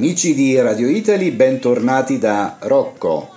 [0.00, 3.28] Amici di Radio Italy, bentornati da Rocco.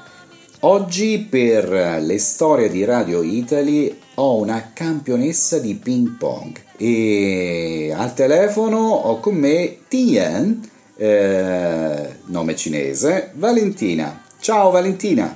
[0.62, 1.68] Oggi per
[2.02, 9.20] le storie di Radio Italy ho una campionessa di ping pong e al telefono ho
[9.20, 10.66] con me Tian,
[10.96, 14.24] eh, nome cinese, Valentina.
[14.40, 15.36] Ciao Valentina.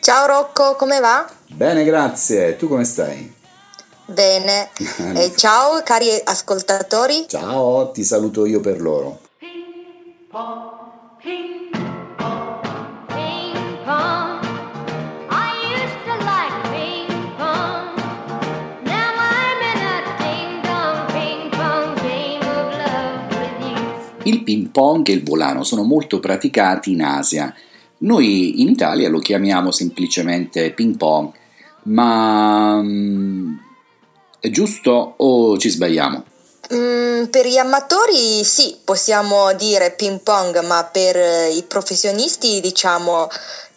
[0.00, 1.30] Ciao Rocco, come va?
[1.48, 2.56] Bene, grazie.
[2.56, 3.30] Tu come stai?
[4.06, 4.70] Bene.
[5.14, 7.26] E ciao cari ascoltatori.
[7.28, 9.30] Ciao, ti saluto io per loro.
[24.24, 27.54] Il ping pong e il volano sono molto praticati in Asia.
[27.98, 31.30] Noi in Italia lo chiamiamo semplicemente ping pong,
[31.82, 33.54] ma mm,
[34.40, 36.30] è giusto o ci sbagliamo?
[36.74, 41.16] Mm, per gli amatori sì, possiamo dire ping pong, ma per
[41.52, 43.28] i professionisti diciamo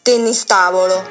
[0.01, 1.03] tennis tavolo.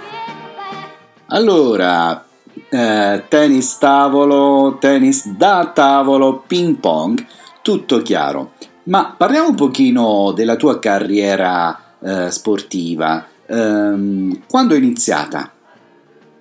[1.29, 2.25] Allora,
[2.71, 7.27] eh, tennis tavolo, tennis da tavolo, ping pong,
[7.61, 8.53] tutto chiaro.
[8.85, 13.27] Ma parliamo un pochino della tua carriera eh, sportiva.
[13.47, 15.54] Ehm, quando è iniziata?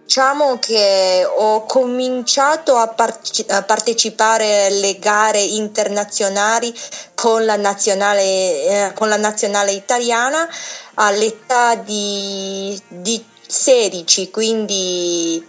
[0.05, 6.73] Diciamo che ho cominciato a, par- a, partecipare alle gare internazionali
[7.15, 8.21] con la nazionale,
[8.65, 10.47] eh, con la nazionale italiana
[10.95, 15.43] all'età di, di 16, quindi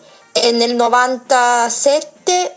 [0.52, 2.56] nel 97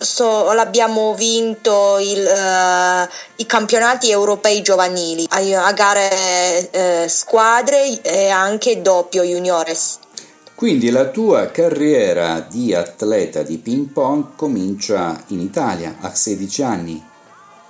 [0.00, 8.28] So, l'abbiamo vinto il, uh, i campionati europei giovanili a, a gare uh, squadre e
[8.28, 9.98] anche doppio juniores.
[10.58, 17.00] Quindi la tua carriera di atleta di ping pong comincia in Italia a 16 anni?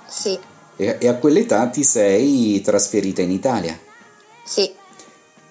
[0.07, 0.35] Sì.
[0.75, 3.77] E, e a quell'età ti sei trasferita in Italia?
[4.43, 4.73] Sì.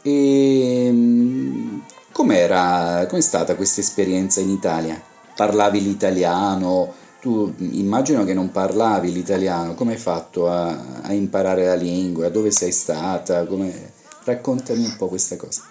[0.02, 1.78] E mm,
[2.10, 5.00] com'era, com'è stata questa esperienza in Italia?
[5.38, 11.76] parlavi l'italiano, tu immagino che non parlavi l'italiano, come hai fatto a, a imparare la
[11.76, 13.92] lingua, dove sei stata, come...
[14.24, 15.62] raccontami un po' questa cosa.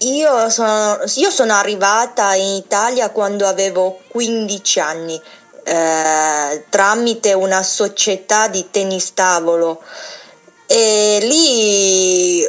[0.00, 5.20] Io sono, io sono arrivata in Italia quando avevo 15 anni
[5.64, 9.82] eh, tramite una società di tennis tavolo
[10.66, 12.46] e lì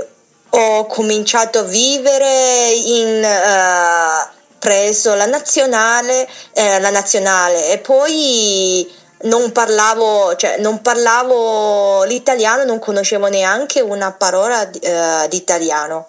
[0.50, 3.24] ho cominciato a vivere in...
[3.24, 8.92] Uh, preso la nazionale, eh, la nazionale e poi
[9.22, 16.08] non parlavo, cioè, non parlavo l'italiano, non conoscevo neanche una parola eh, di italiano.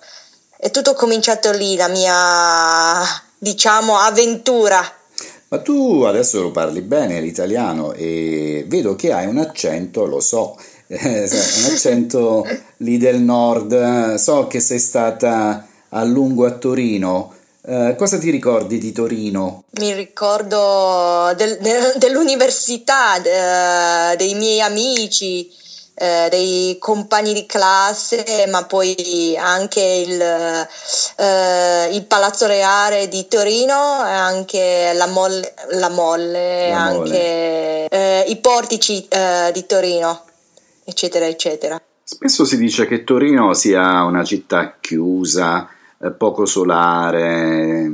[0.61, 3.01] È tutto cominciato lì, la mia,
[3.39, 4.83] diciamo, avventura.
[5.51, 10.59] Ma tu adesso lo parli bene l'italiano e vedo che hai un accento, lo so,
[10.89, 12.45] eh, un accento
[12.79, 17.35] lì del nord, so che sei stata a lungo a Torino.
[17.61, 19.63] Uh, cosa ti ricordi di Torino?
[19.79, 25.49] Mi ricordo del, de, dell'università, de, dei miei amici,
[25.99, 30.21] eh, dei compagni di classe, ma poi anche il,
[31.17, 38.37] eh, il Palazzo Reale di Torino, anche la Molle, la molle, la anche eh, i
[38.37, 40.23] portici eh, di Torino,
[40.85, 41.81] eccetera, eccetera.
[42.05, 45.69] Spesso si dice che Torino sia una città chiusa
[46.01, 47.91] eh, poco solare.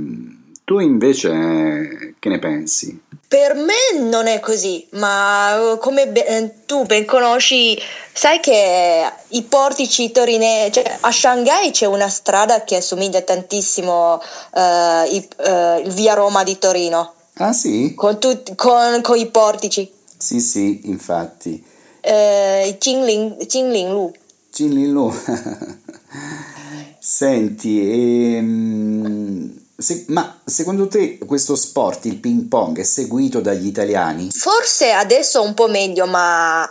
[0.64, 2.98] Tu invece che ne pensi?
[3.28, 7.78] Per me non è così, ma come be- eh, tu ben conosci,
[8.12, 14.20] sai che i portici torinesi, cioè a Shanghai c'è una strada che assomiglia tantissimo uh,
[15.12, 17.12] il, uh, il via Roma di Torino.
[17.34, 17.92] Ah sì?
[17.94, 19.90] Con, tut- con, con i portici.
[20.16, 21.62] Sì, sì, infatti.
[22.02, 24.12] Uh, Jinling, Jinling Lu.
[24.50, 25.12] Jinling Lu.
[27.00, 34.30] Senti, ehm, se, ma secondo te questo sport, il ping pong, è seguito dagli italiani?
[34.32, 36.68] Forse adesso un po' meglio, ma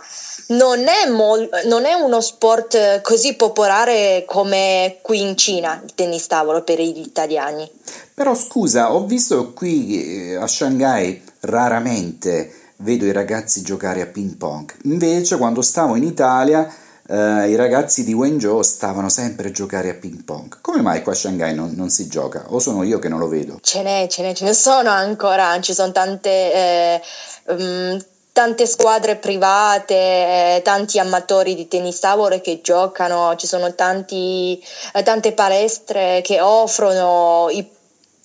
[0.48, 6.26] non è, mol- non è uno sport così popolare come qui in Cina, il tennis
[6.26, 7.70] tavolo per gli italiani.
[8.12, 14.36] Però scusa, ho visto qui eh, a Shanghai raramente vedo i ragazzi giocare a ping
[14.36, 14.74] pong.
[14.82, 16.68] Invece quando stavo in Italia
[17.06, 20.62] Uh, i ragazzi di Wenzhou stavano sempre a giocare a ping pong.
[20.62, 22.46] Come mai qua a Shanghai non, non, si gioca?
[22.48, 23.58] O sono io che non lo vedo?
[23.60, 27.02] Ce n'è, ce n'è, ce ne sono ancora, ci sono tante, eh,
[27.48, 28.02] um,
[28.32, 34.58] tante squadre private, eh, tanti amatori di tennis tavolo che giocano, ci sono tanti,
[34.94, 37.68] eh, tante palestre che offrono i,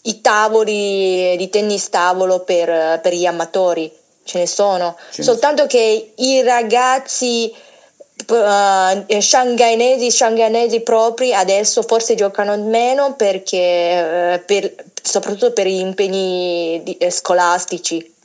[0.03, 3.91] i, tavoli di tennis tavolo per, per gli amatori,
[4.23, 4.95] ce ne sono.
[5.11, 7.53] Ce Soltanto che i ragazzi
[8.27, 16.81] uh, shanghainesi, shanghainesi propri adesso forse giocano meno perché uh, per, soprattutto per gli impegni
[16.83, 18.15] di, eh, scolastici.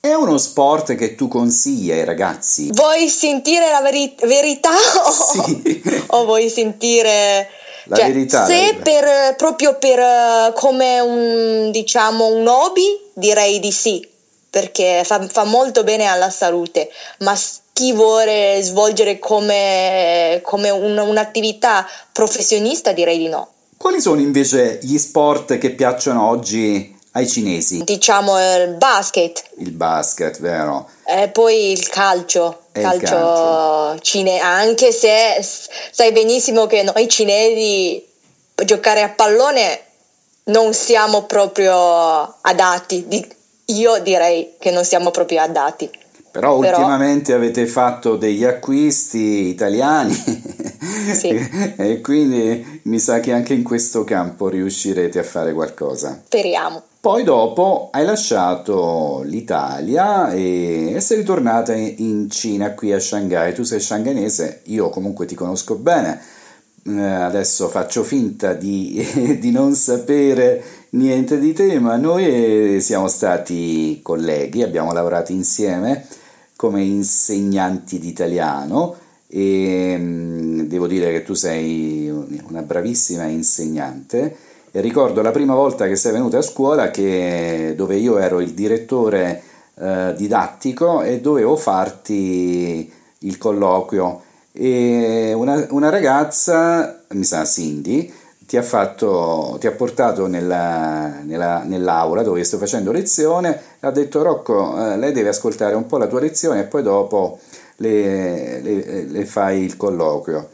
[0.00, 2.70] È uno sport che tu consigli ai ragazzi?
[2.72, 4.70] Vuoi sentire la veri- verità
[5.32, 5.82] sì.
[6.08, 7.48] o vuoi sentire
[7.84, 8.44] la cioè, verità?
[8.44, 8.78] Se.
[8.82, 14.10] Per, proprio per come un diciamo un hobby direi di sì
[14.52, 16.90] perché fa, fa molto bene alla salute,
[17.20, 17.34] ma
[17.72, 23.48] chi vuole svolgere come, come un, un'attività professionista direi di no.
[23.76, 27.82] Quali sono invece gli sport che piacciono oggi ai cinesi?
[27.82, 29.42] Diciamo il basket.
[29.58, 30.88] Il basket, vero?
[31.04, 35.44] E poi il calcio, il calcio, cine, anche se
[35.90, 38.06] sai benissimo che noi cinesi
[38.64, 39.80] giocare a pallone
[40.44, 43.06] non siamo proprio adatti,
[43.66, 45.90] io direi che non siamo proprio adatti.
[46.32, 50.14] Però, Però- ultimamente avete fatto degli acquisti italiani
[51.12, 51.28] Sì.
[51.76, 56.22] e quindi mi sa che anche in questo campo riuscirete a fare qualcosa.
[56.24, 56.82] Speriamo.
[56.98, 63.52] Poi dopo hai lasciato l'Italia e sei ritornata in Cina, qui a Shanghai.
[63.52, 66.18] Tu sei shanghainese, io comunque ti conosco bene.
[66.84, 74.00] Eh, adesso faccio finta di, di non sapere niente di te, ma noi siamo stati
[74.02, 76.06] colleghi, abbiamo lavorato insieme
[76.62, 78.94] come insegnanti di italiano
[79.26, 84.36] e mm, devo dire che tu sei una bravissima insegnante.
[84.70, 88.52] E ricordo la prima volta che sei venuta a scuola che, dove io ero il
[88.52, 89.42] direttore
[89.74, 92.88] eh, didattico e dovevo farti
[93.18, 94.22] il colloquio
[94.52, 98.08] e una, una ragazza, mi sa Cindy,
[98.52, 104.22] ti ha, fatto, ti ha portato nella, nella, nell'aula dove sto facendo lezione, ha detto
[104.22, 107.38] Rocco, eh, lei deve ascoltare un po' la tua lezione e poi dopo
[107.76, 110.50] le, le, le fai il colloquio.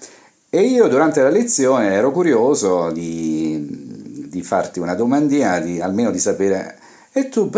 [0.48, 6.20] E io durante la lezione ero curioso di, di farti una domandina, di, almeno di
[6.20, 6.78] sapere.
[7.10, 7.50] E tu,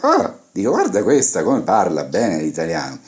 [0.00, 2.98] ah, dico, guarda questa, come parla bene l'italiano.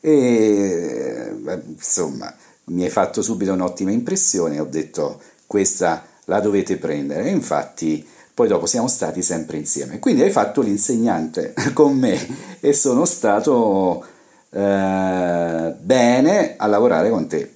[0.00, 2.32] E eh, insomma,
[2.66, 4.60] mi hai fatto subito un'ottima impressione.
[4.60, 7.24] Ho detto, questa la dovete prendere.
[7.24, 9.98] E infatti, poi dopo siamo stati sempre insieme.
[9.98, 14.04] Quindi hai fatto l'insegnante con me e sono stato
[14.50, 17.54] eh, bene a lavorare con te.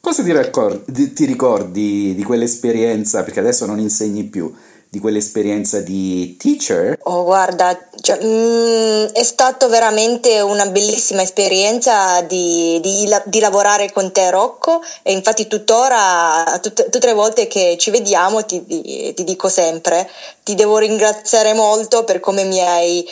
[0.00, 3.22] Cosa ti, raccor- di- ti ricordi di quell'esperienza?
[3.22, 4.52] Perché adesso non insegni più,
[4.92, 6.98] di quell'esperienza di teacher?
[7.04, 14.12] Oh, guarda, cioè, mm, è stata veramente una bellissima esperienza di, di di lavorare con
[14.12, 19.48] te, Rocco, e infatti tuttora, tut- tutte le volte che ci vediamo, ti, ti- dico
[19.48, 20.06] sempre,
[20.42, 23.08] ti devo ringraziare molto per come mi hai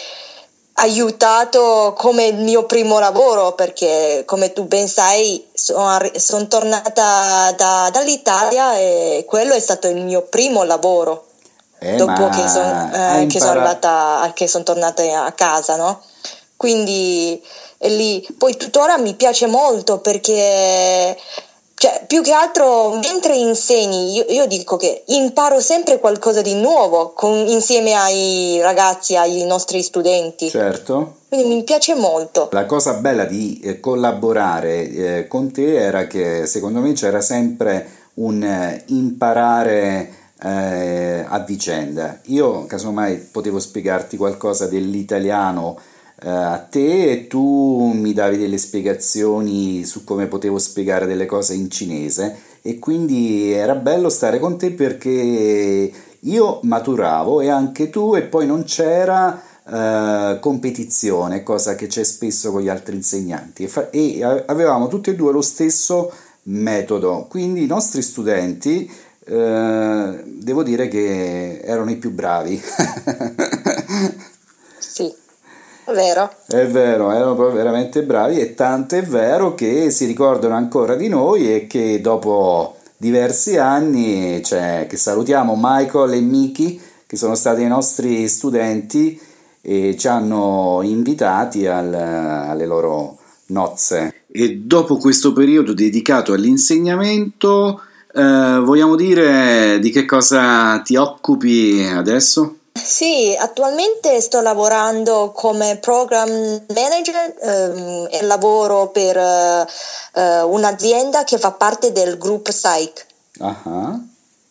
[0.74, 8.76] aiutato come il mio primo lavoro, perché come tu ben sai, sono tornata da- dall'Italia
[8.76, 11.24] e quello è stato il mio primo lavoro
[11.80, 16.02] Eh, dopo che sono son impara- sono tornata a casa no?
[16.56, 17.42] Quindi
[17.78, 18.26] è lì.
[18.36, 21.16] Poi tuttora mi piace molto perché
[21.80, 27.14] cioè, più che altro mentre insegni io, io dico che imparo sempre qualcosa di nuovo
[27.14, 30.50] con- insieme ai ragazzi ai nostri studenti.
[30.50, 31.20] Certo.
[31.30, 32.50] quindi mi piace molto.
[32.52, 38.08] La cosa bella di eh, collaborare eh, con te era che secondo me c'era sempre
[38.16, 42.20] un eh, imparare eh, a vicenda.
[42.26, 45.78] Io casomai potevo spiegarti qualcosa dell'italiano
[46.22, 51.54] eh, a te e tu mi davi delle spiegazioni su come potevo spiegare delle cose
[51.54, 58.14] in cinese e quindi era bello stare con te perché io maturavo e anche tu
[58.14, 64.22] e poi non c'era eh, competizione, cosa che c'è spesso con gli altri insegnanti e,
[64.46, 66.12] avevamo tutti e due lo stesso
[66.44, 68.90] metodo, quindi i nostri studenti
[69.24, 72.60] eh, devo dire che erano i più bravi.
[74.78, 75.20] sì
[75.90, 80.54] è vero È vero, erano proprio veramente bravi e tanto è vero che si ricordano
[80.54, 87.16] ancora di noi e che dopo diversi anni, cioè, che salutiamo Michael e Miki, che
[87.16, 89.20] sono stati i nostri studenti
[89.62, 94.26] e ci hanno invitati al- alle loro nozze.
[94.30, 97.80] E dopo questo periodo dedicato all'insegnamento,
[98.14, 102.56] eh, vogliamo dire di che cosa ti occupi adesso?
[102.72, 106.28] Sì, attualmente sto lavorando come program
[106.74, 113.06] manager ehm, e lavoro per eh, un'azienda che fa parte del gruppo Psych.
[113.40, 113.98] Ah.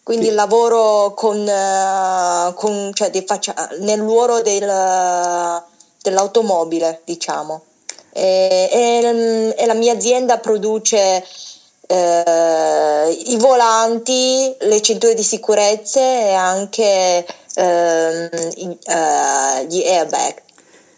[0.04, 0.34] Quindi Sì.
[0.34, 5.64] lavoro con, eh, con- cioè, faccia- nel ruolo del-
[6.02, 7.64] dell'automobile, diciamo.
[8.12, 11.24] e, e, e la mia azienda produce
[11.92, 18.30] eh, i volanti, le cinture di sicurezza e anche eh,
[19.68, 20.44] gli airbag.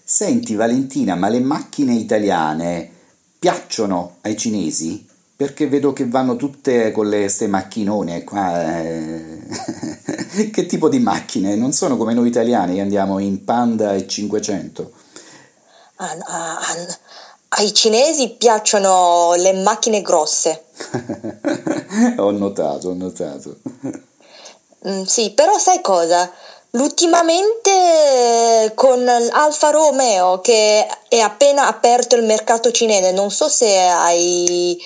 [0.04, 2.92] Senti Valentina, ma le macchine italiane
[3.40, 5.08] piacciono ai cinesi?
[5.34, 8.82] Perché vedo che vanno tutte con le ste macchinone qua.
[8.82, 9.40] Eh.
[10.52, 11.56] che tipo di macchine?
[11.56, 14.92] Non sono come noi italiani che andiamo in Panda e 500.
[15.96, 16.98] Ah, ah, ah,
[17.54, 20.66] ai cinesi piacciono le macchine grosse.
[22.18, 23.58] ho notato, ho notato.
[24.88, 26.32] Mm, sì, però sai cosa?
[26.72, 34.82] Ultimamente con Alfa Romeo che è appena aperto il mercato cinese, non so se hai,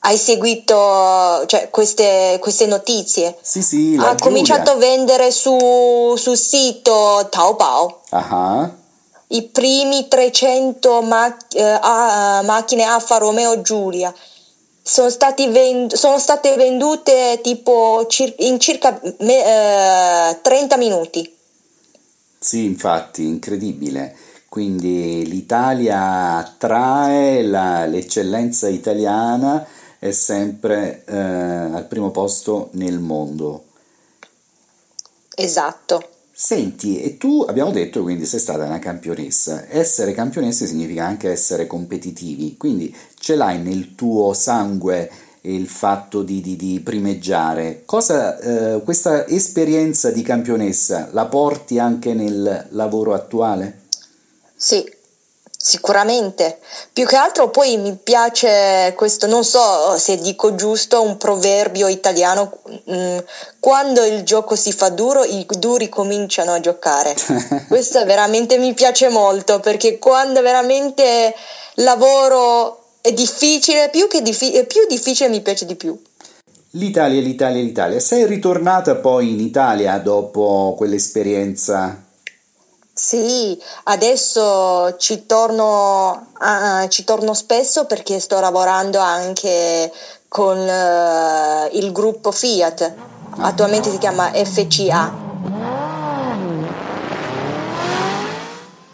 [0.00, 3.38] hai seguito cioè, queste, queste, notizie.
[3.40, 4.14] Sì, sì, ha Giulia.
[4.16, 8.00] cominciato a vendere su, sul sito Taobao.
[8.10, 8.78] Uh-huh
[9.32, 14.12] i primi 300 mac- eh, uh, macchine Alfa Romeo Giulia
[14.82, 15.08] sono,
[15.50, 21.36] vend- sono, state vendute tipo cir- in circa me- eh, 30 minuti.
[22.38, 24.16] Sì, infatti, incredibile.
[24.48, 29.64] Quindi l'Italia attrae la, l'eccellenza italiana
[29.98, 33.66] è sempre eh, al primo posto nel mondo.
[35.36, 36.09] Esatto.
[36.42, 39.66] Senti, e tu abbiamo detto quindi sei stata una campionessa.
[39.68, 45.10] Essere campionesse significa anche essere competitivi, quindi ce l'hai nel tuo sangue
[45.42, 47.82] il fatto di, di, di primeggiare.
[47.84, 53.80] Cosa, eh, questa esperienza di campionessa la porti anche nel lavoro attuale?
[54.56, 54.82] Sì,
[55.62, 56.58] Sicuramente,
[56.90, 62.60] più che altro poi mi piace questo, non so se dico giusto, un proverbio italiano,
[62.90, 63.18] mm,
[63.58, 67.14] quando il gioco si fa duro, i duri cominciano a giocare.
[67.68, 71.34] questo veramente mi piace molto perché quando veramente
[71.74, 75.94] lavoro è difficile, più che diffi- più difficile mi piace di più.
[76.70, 78.00] L'Italia, l'Italia, l'Italia.
[78.00, 82.08] Sei ritornata poi in Italia dopo quell'esperienza
[83.02, 89.90] sì, adesso ci torno, uh, ci torno spesso perché sto lavorando anche
[90.28, 92.92] con uh, il gruppo Fiat,
[93.38, 95.14] attualmente si chiama FCA.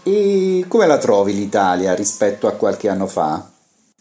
[0.04, 3.44] E come la trovi l'Italia rispetto a qualche anno fa?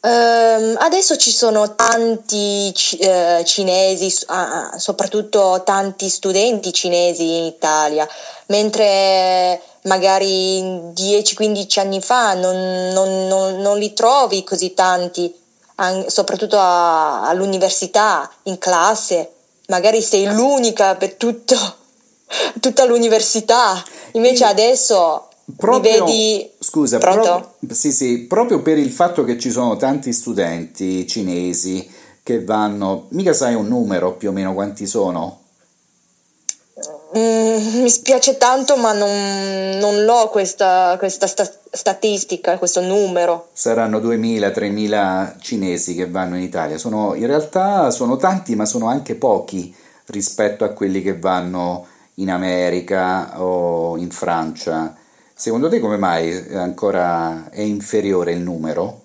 [0.01, 8.07] Uh, adesso ci sono tanti uh, cinesi, uh, soprattutto tanti studenti cinesi in Italia,
[8.49, 10.61] mentre magari
[10.93, 15.33] 10-15 anni fa non, non, non, non, li trovi così tanti,
[16.07, 19.31] soprattutto a, all'università, in classe,
[19.67, 21.55] magari sei l'unica per tutto,
[22.59, 26.49] tutta l'università, invece e adesso proprio, vedi...
[26.59, 32.43] Scusa, pro, sì, sì, proprio per il fatto che ci sono tanti studenti cinesi che
[32.43, 35.41] vanno, mica sai un numero più o meno quanti sono?
[37.17, 43.49] Mm, mi spiace tanto, ma non, non l'ho questa, questa sta- statistica, questo numero.
[43.53, 46.77] Saranno 2.000-3.000 cinesi che vanno in Italia.
[46.77, 49.73] Sono, in realtà sono tanti, ma sono anche pochi
[50.07, 54.95] rispetto a quelli che vanno in America o in Francia.
[55.33, 59.01] Secondo te come mai ancora è inferiore il numero?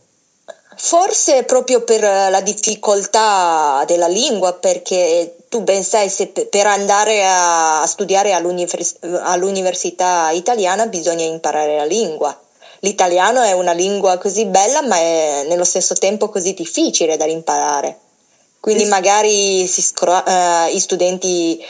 [0.77, 7.85] Forse proprio per la difficoltà della lingua, perché tu ben sai se per andare a
[7.85, 12.39] studiare all'univers- all'università italiana bisogna imparare la lingua.
[12.83, 17.99] L'italiano è una lingua così bella, ma è nello stesso tempo così difficile da imparare.
[18.61, 21.61] Quindi magari scora- uh, i studenti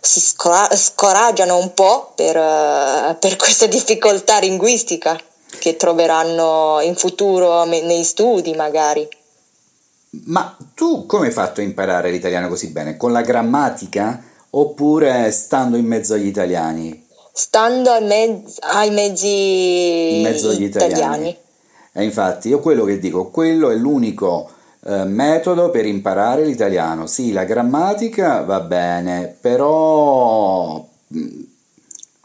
[0.00, 5.16] si scora- scoraggiano un po' per, uh, per questa difficoltà linguistica
[5.60, 9.08] che troveranno in futuro nei studi magari.
[10.10, 12.96] Ma tu come hai fatto a imparare l'italiano così bene?
[12.96, 17.06] Con la grammatica oppure stando in mezzo agli italiani?
[17.32, 20.98] Stando ai, mezz- ai mezzi in mezzo agli italiani.
[20.98, 21.36] italiani.
[21.92, 24.50] E infatti io quello che dico, quello è l'unico
[24.84, 27.06] eh, metodo per imparare l'italiano.
[27.06, 30.84] Sì, la grammatica va bene, però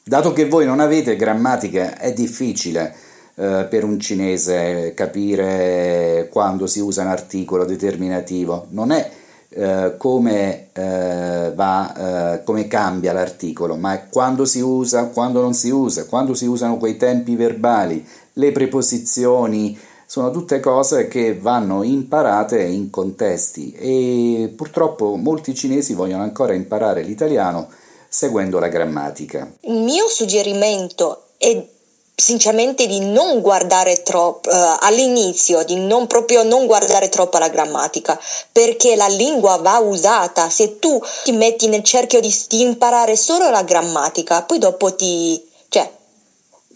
[0.03, 2.95] dato che voi non avete grammatica è difficile
[3.35, 9.11] eh, per un cinese capire quando si usa un articolo determinativo, non è
[9.49, 15.53] eh, come, eh, va, eh, come cambia l'articolo, ma è quando si usa, quando non
[15.53, 19.77] si usa, quando si usano quei tempi verbali, le preposizioni,
[20.07, 27.01] sono tutte cose che vanno imparate in contesti e purtroppo molti cinesi vogliono ancora imparare
[27.01, 27.67] l'italiano
[28.07, 29.51] seguendo la grammatica.
[29.61, 31.74] Il mio suggerimento è
[32.15, 38.19] sinceramente di non guardare troppo uh, all'inizio, di non proprio non guardare troppo la grammatica,
[38.51, 40.49] perché la lingua va usata.
[40.49, 45.43] Se tu ti metti nel cerchio di, di imparare solo la grammatica, poi dopo ti
[45.69, 45.91] cioè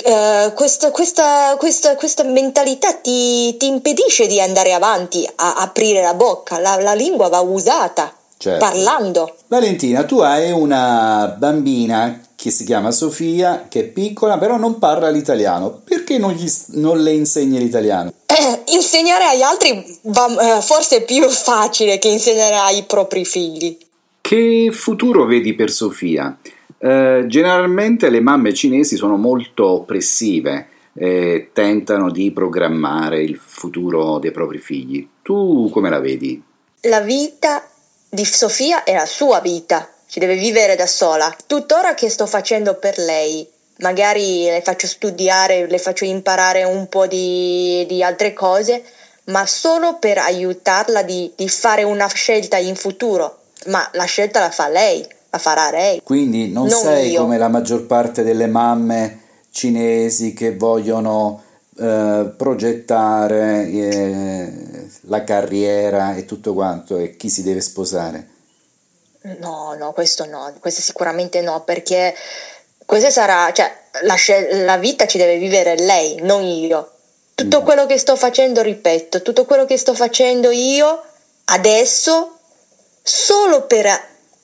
[0.02, 6.14] Uh, questa, questa, questa, questa, mentalità ti, ti, impedisce di andare avanti, a aprire la
[6.14, 8.66] bocca, la, la lingua va usata, certo.
[8.66, 9.36] parlando.
[9.48, 15.10] Valentina, tu hai una bambina che si chiama Sofia, che è piccola, però non parla
[15.10, 15.82] l'italiano.
[15.84, 18.14] Perché non, gli, non le insegni l'italiano?
[18.28, 23.78] Eh, insegnare agli altri va, eh, forse è più facile che insegnare ai propri figli.
[24.22, 26.38] Che futuro vedi per Sofia?
[26.78, 34.32] Eh, generalmente le mamme cinesi sono molto oppressive, eh, tentano di programmare il futuro dei
[34.32, 35.06] propri figli.
[35.22, 36.42] Tu come la vedi?
[36.84, 37.70] La vita
[38.10, 41.34] di Sofia è la sua vita, ci deve vivere da sola.
[41.46, 43.48] Tuttora che sto facendo per lei,
[43.78, 48.84] magari le faccio studiare, le faccio imparare un po' di, di altre cose,
[49.26, 53.38] ma solo per aiutarla di, di fare una scelta in futuro.
[53.68, 56.02] Ma la scelta la fa lei la farà lei.
[56.04, 57.22] Quindi non, non sei io.
[57.22, 59.20] come la maggior parte delle mamme
[59.52, 61.44] cinesi che vogliono
[61.78, 64.54] eh, progettare eh,
[65.02, 68.28] la carriera e tutto quanto e chi si deve sposare.
[69.22, 72.16] No, no, questo no, questo sicuramente no, perché
[72.86, 73.72] questa sarà, cioè,
[74.02, 74.16] la,
[74.64, 76.92] la vita ci deve vivere lei, non io.
[77.36, 77.64] Tutto mm.
[77.66, 81.04] quello che sto facendo, ripeto, tutto quello che sto facendo io
[81.46, 82.38] adesso
[83.02, 83.88] solo per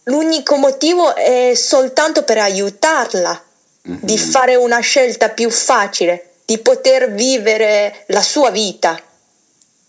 [0.04, 3.44] l'unico motivo è soltanto per aiutarla
[3.88, 4.00] mm-hmm.
[4.02, 9.00] di fare una scelta più facile, di poter vivere la sua vita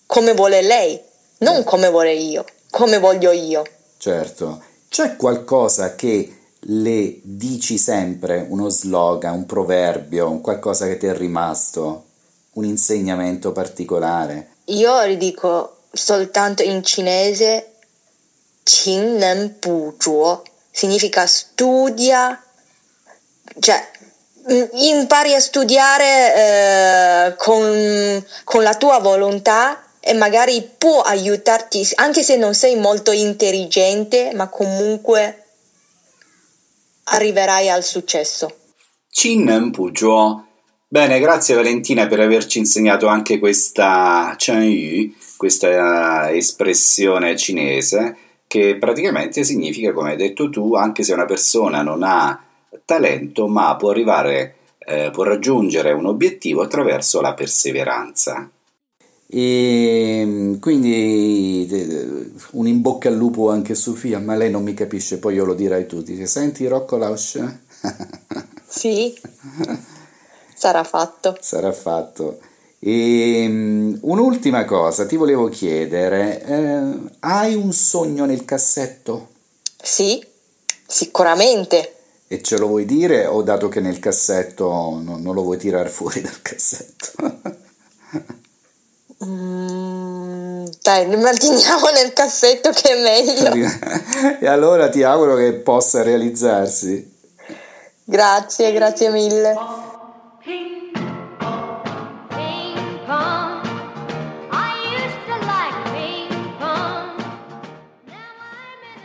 [0.06, 1.00] come vuole lei,
[1.38, 3.64] non come vuole io, come voglio io.
[3.98, 11.07] Certo, c'è qualcosa che le dici sempre, uno slogan, un proverbio, un qualcosa che ti
[11.07, 12.05] è rimasto,
[12.53, 14.49] un insegnamento particolare?
[14.65, 17.65] Io ridico soltanto in cinese
[18.63, 22.41] 勤能补拙 significa studia,
[23.59, 23.91] cioè
[24.51, 32.22] mm, impari a studiare eh, con, con la tua volontà e magari può aiutarti, anche
[32.22, 35.46] se non sei molto intelligente, ma comunque
[37.06, 38.54] arriverai al successo.
[39.10, 40.46] Chin Puzhuo.
[40.86, 48.16] Bene, grazie Valentina per averci insegnato anche questa Chen Yu, questa espressione cinese
[48.46, 52.40] che praticamente significa, come hai detto tu, anche se una persona non ha
[52.84, 58.48] talento, ma può arrivare, eh, può raggiungere un obiettivo attraverso la perseveranza.
[59.28, 61.66] E ehm, quindi
[62.52, 65.44] un in bocca al lupo anche a Sofia, ma lei non mi capisce, poi io
[65.44, 66.02] lo direi tu.
[66.02, 67.42] Dice, senti Rocco Lausch?
[68.66, 69.18] sì,
[70.54, 71.36] sarà fatto.
[71.40, 72.38] Sarà fatto.
[72.78, 79.28] E, um, un'ultima cosa, ti volevo chiedere, eh, hai un sogno nel cassetto?
[79.82, 80.24] Sì,
[80.86, 81.94] sicuramente.
[82.28, 85.88] E ce lo vuoi dire o dato che nel cassetto non, non lo vuoi tirare
[85.88, 87.64] fuori dal cassetto?
[89.24, 93.70] mm, dai, lo manteniamo nel cassetto che è meglio.
[94.40, 97.14] e allora ti auguro che possa realizzarsi.
[98.04, 99.54] Grazie, grazie mille.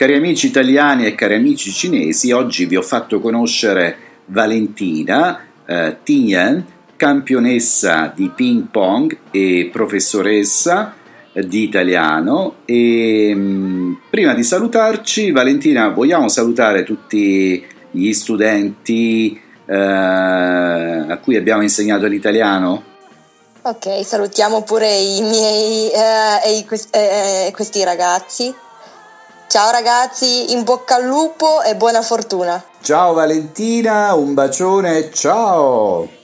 [0.02, 6.66] Cari amici italiani e cari amici cinesi, oggi vi ho fatto conoscere Valentina eh, Tian,
[7.02, 10.94] campionessa di ping pong e professoressa
[11.34, 12.58] eh, di italiano.
[12.66, 21.38] E mh, mm, prima di salutarci, Valentina, vogliamo salutare tutti gli studenti eh, a cui
[21.38, 22.84] abbiamo insegnato l'italiano?
[23.64, 28.54] Ok, salutiamo pure i miei eh, eh, questi ragazzi.
[29.48, 32.64] Ciao ragazzi, in bocca al lupo e buona fortuna.
[32.80, 36.20] Ciao Valentina, un bacione, ciao.